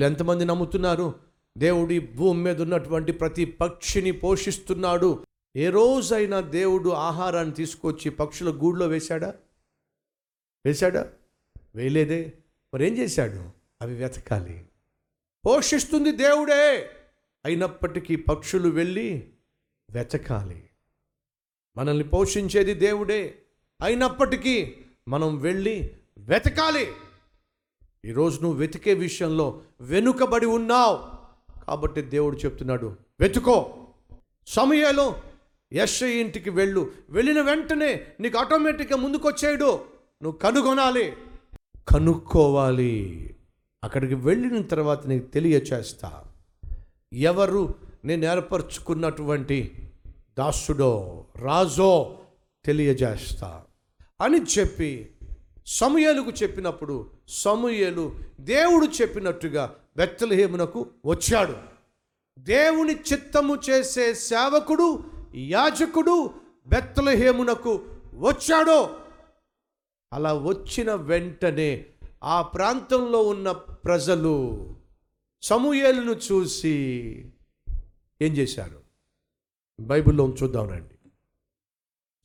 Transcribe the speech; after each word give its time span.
వీళ్ళు 0.00 0.14
ఎంతమంది 0.14 0.44
నమ్ముతున్నారు? 0.44 1.14
దేవుడి 1.58 1.98
భూమి 1.98 2.42
మీద 2.42 2.62
ఉన్నటువంటి 2.62 3.12
ప్రతి 3.12 3.44
పక్షిని 3.44 4.12
పోషిస్తున్నాడు. 4.12 5.26
ఏ 5.56 5.70
రోజైనా 5.70 6.40
దేవుడు 6.40 6.90
ఆహారాన్ని 6.90 7.54
తీసుకొచ్చి 7.54 8.10
పక్షుల 8.10 8.50
గూడులో 8.50 8.86
వేశాడా? 8.86 9.34
వేశాడా? 10.66 11.12
వేయలేదే. 11.74 12.32
మరి 12.74 12.86
ఏం 12.86 12.98
చేశాడు? 12.98 13.50
అవి 13.82 13.94
వెతకాలి. 13.94 14.66
పోషిస్తుంది 15.46 16.12
దేవుడే. 16.12 16.90
అయినప్పటికీ 17.44 18.16
పక్షులు 18.16 18.68
వెళ్ళి 18.68 19.28
వెతకాలి. 19.90 20.70
మనల్ని 21.76 22.04
పోషించేది 22.04 22.74
దేవుడే. 22.74 23.38
అయినప్పటికీ 23.82 24.76
మనం 25.08 25.38
వెళ్ళి 25.38 25.90
వెతకాలి. 26.18 26.92
ఈరోజు 28.04 28.42
నువ్వు 28.42 28.58
వెతికే 28.58 28.94
విషయంలో 28.94 29.60
వెనుకబడి 29.80 30.46
ఉన్నావు. 30.46 30.96
కాబట్టి 31.64 32.02
దేవుడు 32.02 32.36
చెప్తున్నాడు 32.36 32.96
వెతుకో. 33.20 33.86
సమయంలో 34.46 35.16
యశ 35.72 36.02
ఇంటికి 36.02 36.50
వెళ్ళు. 36.50 36.90
వెళ్ళిన 37.10 37.40
వెంటనే 37.40 38.06
నీకు 38.20 38.38
ఆటోమేటిక్గా 38.38 38.96
ముందుకొచ్చేయడు. 38.96 39.80
నువ్వు 40.22 40.32
కనుగొనాలి. 40.32 41.12
కనుక్కోవాలి. 41.88 43.34
అక్కడికి 43.84 44.14
వెళ్ళిన 44.14 44.62
తర్వాత 44.62 45.06
నీకు 45.06 45.26
తెలియచేస్తా. 45.26 46.24
ఎవరు 47.12 47.74
నేను 48.04 48.24
ఏర్పరచుకున్నటువంటి 48.24 49.90
దాసుడో 50.38 51.24
రాజో 51.36 52.18
తెలియజేస్తా. 52.64 53.62
అని 54.20 54.40
చెప్పి 54.58 55.10
సమూయేలుకు 55.70 56.30
చెప్పినప్పుడు 56.30 57.10
సమూయేలు 57.28 58.12
దేవుడు 58.40 58.86
చెప్పినట్టుగా 58.86 59.76
బెత్తలహేమునకు 59.96 60.86
వచ్చాడు. 61.06 61.56
దేవుని 62.38 62.94
చిత్తము 62.94 63.58
చేసే 63.70 64.14
సేవకుడు 64.14 65.04
యాజకుడు 65.34 66.34
బెత్తలహేమునకు 66.66 67.84
వచ్చాడో. 68.14 68.96
అలా 70.12 70.34
వచ్చిన 70.34 70.94
వెంటనే 70.94 71.86
ఆ 72.24 72.42
ప్రాంతంలో 72.42 73.22
ఉన్న 73.22 73.52
ప్రజలు 73.52 74.66
సమూయేలును 75.42 76.12
చూసి 76.12 76.74
ఏం 78.22 78.32
చేశారు? 78.32 78.80
బైబిల్లో 79.80 80.36
చూద్దాం 80.42 80.68
రండి. 80.68 80.99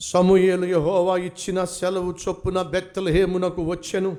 సమూయేలు 0.02 0.66
యహోవా 0.66 1.18
ఇచ్చిన 1.18 1.64
సెలవు 1.64 2.16
చొప్పున 2.28 2.62
బెత్తలహేమునకు 2.62 3.64
వచ్చెను 3.64 4.18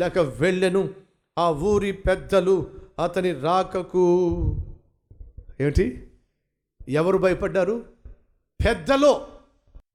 లేక 0.00 0.18
వెళ్ళెను. 0.18 0.90
ఆ 1.38 1.50
ఊరి 1.50 1.92
పెద్దలు 1.92 2.70
అతని 3.02 3.32
రాకకు 3.32 4.40
ఏమిటి? 5.60 6.10
ఎవరు 6.88 7.18
భయపడ్డారు? 7.18 7.84
పెద్దలో. 8.66 9.26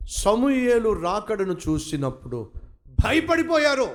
సమూయేలు 0.09 1.01
రాకడను 1.01 1.57
చూసినప్పుడు 1.69 2.51
భయపడిపోయారు. 2.87 3.87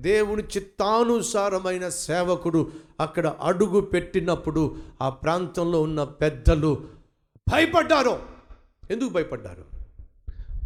దేవుని 0.00 0.42
చిత్తానుసారమైన 0.42 1.88
సేవకుడు 1.88 2.72
అక్కడ 3.00 3.26
అడుగు 3.26 3.80
పెట్టినప్పుడు 3.80 4.76
ఆ 5.02 5.08
ప్రాంతంలో 5.08 5.82
ఉన్న 5.82 6.04
పెద్దలు 6.04 6.84
భయపడ్డారు. 7.52 8.18
ఎందుకు 8.90 9.08
భయపడ్డారు? 9.08 9.77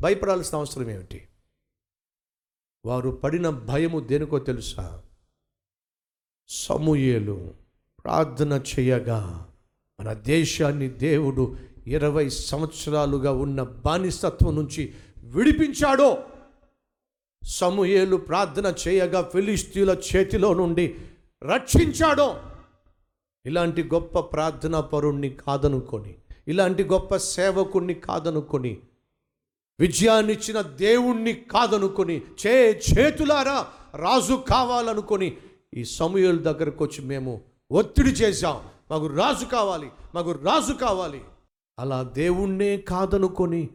భయపడాల్సిన 0.03 0.59
అవసరం 0.59 0.91
ఏమిటి? 0.91 1.29
వారు 2.85 3.11
పడిన 3.11 3.51
భయము 3.51 4.01
దేనికో 4.01 4.39
తెలుసా? 4.39 5.03
సమూయేలు 6.49 7.55
ప్రార్థన 8.05 8.63
చేయగా 8.79 9.49
మన 10.01 10.13
దేశాన్ని 10.13 10.89
దేవుడు 10.89 11.57
ఇరవై 11.87 12.29
సంవత్సరాలుగా 12.29 13.33
ఉన్న 13.33 13.63
బానిసత్వం 13.63 14.57
నుంచి 14.57 14.95
విడిపించాడో. 15.19 16.25
సమూయేలు 17.45 18.17
ప్రార్థన 18.17 18.75
చేయగా 18.89 19.23
ఫిలిస్తీన్ల 19.23 19.91
చేతిలో 19.91 20.55
నుండి 20.55 20.99
రక్షించాడో. 21.45 22.41
ఇలాంటి 23.47 23.83
గొప్ప 23.83 24.19
ప్రార్థనా 24.19 24.81
పరుణ్ణి 24.81 25.31
కాదనుకొని 25.31 26.19
ఇలాంటి 26.49 26.85
గొప్ప 26.85 27.17
సేవకుణ్ణి 27.17 27.95
కాదనుకొని 27.95 28.81
విజయాన్నిచ్చిన 29.81 30.61
దేవుణ్ణి 30.61 31.33
కాదనుకొని 31.33 32.17
చే 32.47 32.81
చేతులారా 32.89 33.67
రాజు 33.95 34.35
కావాలనుకొని 34.49 35.37
ఈ 35.75 35.85
సమయాల 35.85 36.37
దగ్గరకు 36.37 36.85
వచ్చి 36.85 37.01
మేము 37.05 37.33
ఒత్తిడి 37.71 38.11
చేశాం. 38.11 38.57
మాకు 38.91 39.07
రాజు 39.07 39.45
కావాలి 39.45 39.89
మాకు 40.15 40.31
రాజు 40.31 40.73
కావాలి. 40.73 41.21
అలా 41.79 42.03
దేవుణ్ణే 42.03 42.77
కాదనుకొని 42.77 43.71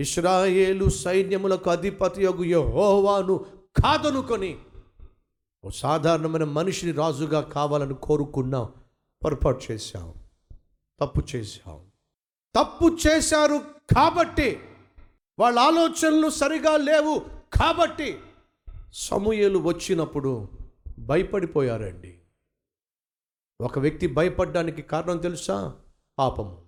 ఇస్రాయేలు 0.00 0.88
సైన్యములకు 0.88 1.70
అధిపతి 1.70 2.22
యొగు 2.22 2.44
యహోవాను 2.44 3.34
కాదనుకొని 3.82 4.58
ఓ 5.64 5.70
సాధారణమైన 5.70 6.44
మనిషిని 6.44 6.92
రాజుగా 6.92 7.40
కావాలని 7.40 7.94
కోరుకున్నాం 7.94 8.66
పొరపాటు 9.24 9.72
చేశాం 9.72 10.14
తప్పు 11.00 11.22
చేశాం. 11.36 11.78
తప్పు 12.54 12.86
చేశారు 13.06 13.58
కాబట్టి 13.96 14.58
వాళ్ళ 15.38 15.58
ఆలోచనలు 15.58 16.28
సరిగా 16.28 16.76
లేవు 16.76 17.22
కాబట్టి 17.52 18.18
సమూహలు 18.92 19.58
వచ్చినప్పుడు 19.58 20.48
భయపడిపోయారండి. 20.98 22.18
ఒక 23.60 23.78
వ్యక్తి 23.78 24.06
భయపడడానికి 24.06 24.82
కారణం 24.82 25.18
తెలుసా? 25.18 25.74
పాపము. 26.18 26.62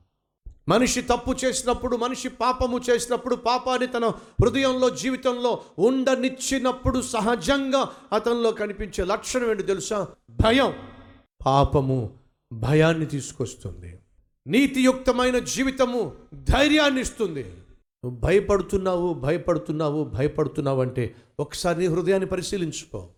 మనిషి 0.69 1.03
తప్పు 1.03 1.37
చేసినప్పుడు 1.45 1.97
మనిషి 1.97 2.29
పాపము 2.29 2.81
చేసినప్పుడు 2.91 3.37
పాపాన్ని 3.37 3.87
తన 3.87 4.07
హృదయంలో 4.07 4.91
జీవితంలో 4.91 5.63
ఉండనిచ్చినప్పుడు 5.79 7.01
సహజంగా 7.01 7.89
అతనిలో 8.13 8.53
కనిపించే 8.53 9.05
లక్షణం 9.05 9.51
ఏంటి 9.51 9.63
తెలుసా? 9.63 10.09
భయం. 10.31 10.75
పాపము 11.47 12.19
భయాన్ని 12.53 13.07
తీసుకొస్తుంది. 13.07 13.99
నీతియుక్తమైన 14.47 15.39
జీవితము 15.39 16.13
ధైర్యాన్ని 16.35 17.01
ఇస్తుంది. 17.01 17.55
నువ్వు 18.05 18.21
భయపడుతున్నావు 18.21 19.15
భయపడుతున్నావు 19.15 20.05
భయపడుతున్నావు 20.05 20.83
అంటే 20.83 21.15
ఒకసారి 21.41 21.79
నీ 21.79 21.87
హృదయాన్ని 21.87 22.29
పరిశీలించుకో. 22.29 23.09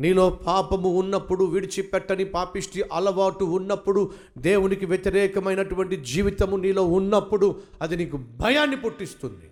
నీలో 0.00 0.30
పాపము 0.30 0.98
ఉన్నప్పుడు 0.98 1.44
విడిచిపెట్టని 1.44 2.24
పాపిష్టి 2.24 2.82
అలవాటు 2.82 3.44
ఉన్నప్పుడు 3.44 4.12
దేవునికి 4.38 4.86
వ్యతిరేకమైనటువంటి 4.86 5.96
జీవితము 5.96 6.56
నీలో 6.56 6.84
ఉన్నప్పుడు 6.84 7.62
అది 7.82 7.96
నీకు 7.96 8.16
భయాన్ని 8.16 8.76
పుట్టిస్తుంది 8.76 9.50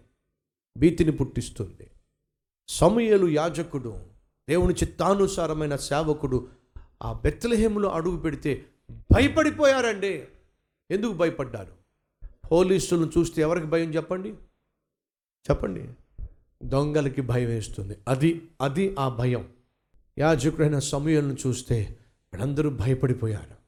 భీతిని 0.79 1.13
పుట్టిస్తుంది. 1.13 1.91
సమయలు 2.69 3.27
యాజకుడు 3.27 3.97
దేవుని 4.49 4.75
చిత్తానుసారమైన 4.75 5.77
సేవకుడు 5.77 6.49
ఆ 7.03 7.13
బెత్తలహేములో 7.13 7.89
అడుగు 7.89 8.17
పెడితే 8.17 8.65
భయపడిపోయారండి. 8.91 10.25
ఎందుకు 10.91 11.13
భయపడ్డారు? 11.13 11.81
పోలీసులను 12.53 13.11
చూస్తే 13.19 13.43
ఎవరికి 13.43 13.67
భయం 13.67 13.95
చెప్పండి? 13.95 14.35
చెప్పండి. 15.51 15.89
దొంగలకి 16.63 17.21
భయం 17.21 17.49
వేస్తుంది. 17.49 17.97
అది 18.09 18.49
అది 18.61 18.97
ఆ 18.99 19.09
భయం. 19.09 19.49
యాజకుడైన 20.19 20.79
సమయంను 20.79 21.37
చూస్తే 21.47 21.99
వాళ్ళందరూ 22.35 22.71
భయపడిపోయారు. 22.71 23.61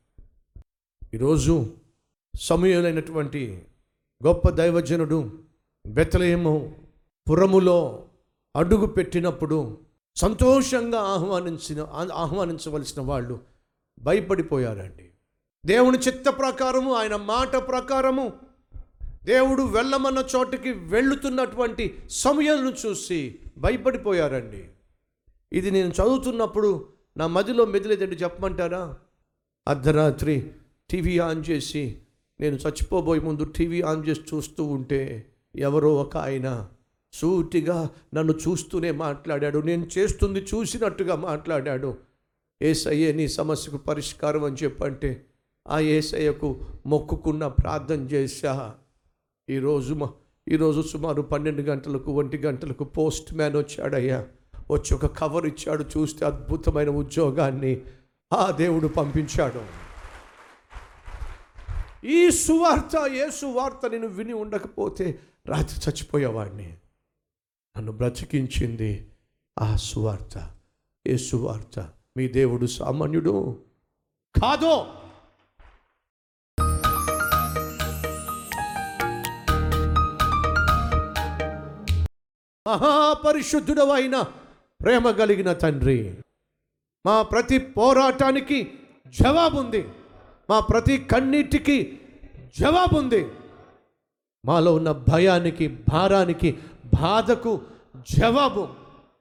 ఈరోజు 1.15 1.77
సమయులైనటువంటి 2.41 3.66
గొప్ప 4.27 4.49
దైవజనుడు 4.49 5.38
బెత్తలేము 5.87 6.77
పురములో 7.31 8.05
అడుగు 8.56 8.87
పెట్టినప్పుడు 8.87 9.79
సంతోషంగా 10.17 11.00
ఆహ్వానించిన 11.00 11.87
ఆహ్వానించవలసిన 12.14 13.02
వాళ్ళు 13.02 13.41
భయపడిపోయారండి. 14.00 15.11
దేవుని 15.67 15.99
చిత్త 15.99 16.29
ప్రకారము 16.29 16.94
ఆయన 16.94 17.17
మాట 17.17 17.56
ప్రకారము 17.56 18.51
దేవుడు 19.25 19.63
వెళ్ళమన్న 19.63 20.25
చోటుకి 20.37 20.73
వెళ్ళుతున్నటువంటి 20.73 21.99
సమయాలను 22.11 22.73
చూసి 22.87 23.39
భయపడిపోయారండి. 23.59 24.69
ఇది 25.53 25.71
నేను 25.71 25.89
చదువుతున్నప్పుడు 25.89 26.89
నా 27.17 27.27
మదిలో 27.27 27.65
మెదిలేదండి 27.65 28.17
చెప్పమంటారా? 28.17 28.97
అర్ధరాత్రి 29.69 30.51
టీవీ 30.91 31.19
ఆన్ 31.19 31.45
చేసి 31.51 31.99
నేను 32.41 32.57
చచ్చిపోబోయే 32.57 33.21
ముందు 33.21 33.45
టీవీ 33.45 33.81
ఆన్ 33.81 34.09
చేసి 34.09 34.21
చూస్తూ 34.21 34.65
ఉంటే 34.65 35.27
ఎవరో 35.57 35.95
ఒక 35.95 36.17
ఆయన 36.17 36.69
సూటిగా 37.13 37.91
నన్ను 38.15 38.33
చూస్తూనే 38.33 38.91
మాట్లాడాడు. 38.91 39.59
నేను 39.59 39.89
చేస్తుంది 39.99 40.41
చూసినట్టుగా 40.55 41.17
మాట్లాడాడు. 41.17 41.99
ఏసయ్యే 42.63 43.13
నీ 43.13 43.29
సమస్యకు 43.29 43.77
పరిష్కారం 43.77 44.45
అని 44.45 44.57
చెప్పంటే 44.57 45.27
ఆ 45.69 45.81
ఏసయ్యకు 45.81 46.65
మొక్కుకున్న 46.87 47.47
ప్రార్థన 47.47 48.01
చేశా. 48.01 48.75
ఈరోజు 49.50 49.94
మా 49.94 50.12
ఈరోజు 50.49 50.83
సుమారు 50.83 51.23
పన్నెండు 51.23 51.62
గంటలకు 51.62 52.12
ఒంటి 52.12 52.39
గంటలకు 52.39 52.85
పోస్ట్ 52.85 53.35
మ్యాన్ 53.35 53.56
వచ్చాడయ్యా. 53.56 54.27
వచ్చి 54.71 54.94
ఒక 54.94 55.06
కవర్ 55.06 55.47
ఇచ్చాడు 55.47 55.85
చూస్తే 55.99 56.27
అద్భుతమైన 56.27 56.89
ఉద్యోగాన్ని 56.89 57.81
ఆ 58.33 58.50
దేవుడు 58.50 58.89
పంపించాడు. 58.89 59.62
ఈ 62.06 62.31
సువార్త 62.31 63.12
ఏ 63.12 63.31
సువార్త 63.31 63.91
నేను 63.91 64.06
విని 64.06 64.33
ఉండకపోతే 64.33 65.19
రాత్రి 65.47 65.91
చచ్చిపోయేవాడిని. 65.91 66.77
నన్ను 67.77 67.93
బ్రతికించింది 67.93 69.11
ఆ 69.59 69.77
సువార్త 69.77 70.50
ఏ 71.06 71.17
సువార్త 71.17 71.88
మీ 72.17 72.29
దేవుడు 72.29 72.67
సామాన్యుడు? 72.67 73.59
కాదో 74.43 74.87
మహాపరిశుద్ధుడు 82.73 83.83
అయిన 83.83 84.23
ప్రేమ 84.83 85.11
కలిగిన 85.11 85.53
తండ్రి. 85.53 86.15
మా 87.07 87.23
ప్రతి 87.23 87.59
పోరాటానికి 87.59 88.73
జవాబుంది. 89.07 89.89
మా 90.51 90.61
ప్రతి 90.61 90.99
కన్నీటికి 90.99 91.99
జవాబుంది. 92.59 93.27
మాలో 94.47 94.75
ఉన్న 94.75 94.93
భయానికి 94.93 95.79
భారానికి 95.89 96.59
బాధకు 97.01 97.61
జవాబు 98.19 98.69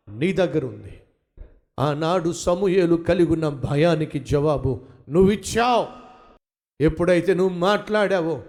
నీ 0.10 0.34
దగ్గర 0.34 0.66
ఉంది 0.66 1.02
ఆనాడు 1.80 2.32
సమూహలు 2.32 2.96
కలిగి 2.96 3.34
ఉన్న 3.34 3.50
భయానికి 3.50 4.20
జవాబు 4.20 4.82
నువ్వు 5.10 5.32
ఇచ్చావు 5.32 5.88
ఎప్పుడైతే 6.82 7.34
నువ్వు 7.34 7.58
మాట్లాడావో 7.58 8.44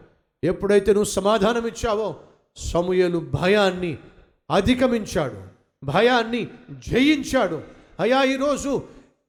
ఎప్పుడైతే 0.44 0.92
నువ్వు 0.92 1.10
సమాధానం 1.10 1.66
ఇచ్చావో 1.66 2.16
సమూహలు 2.56 3.18
భయాన్ని 3.18 3.98
అధిగమించాడు. 4.52 5.42
భయాన్ని 5.84 6.48
జయించాడు. 6.88 7.62
అయా 8.00 8.22
ఈరోజు 8.22 8.82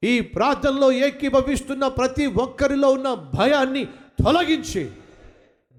ఈ 0.04 0.20
ప్రార్థనలో 0.20 0.92
ఏకీభవిస్తున్న 0.92 1.88
ప్రతి 1.88 2.26
ఒక్కరిలో 2.26 2.92
ఉన్న 2.92 3.14
భయాన్ని 3.14 3.86
తొలగించి 4.26 4.92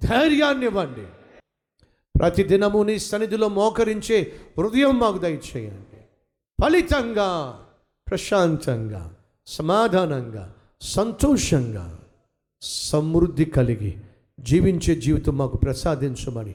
ధైర్యాన్ని 0.02 0.66
ఇవ్వండి. 0.66 1.06
ప్రతి 2.18 2.42
దినము 2.42 2.82
నీ 2.82 2.98
సన్నిధిలో 2.98 3.48
మోకరించే 3.48 4.32
హృదయం 4.58 4.98
మాకు 4.98 5.18
దయచేయండి. 5.18 6.00
ఫలితంగా 6.62 7.60
ప్రశాంతంగా 8.08 9.16
సమాధానంగా 9.46 10.54
సంతోషంగా 10.80 11.98
సమృద్ధి 12.62 13.44
కలిగి 13.44 13.96
జీవించే 14.40 14.94
జీవితం 14.94 15.38
మాకు 15.38 15.56
ప్రసాదించమని 15.56 16.54